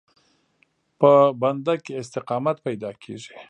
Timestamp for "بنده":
1.41-1.75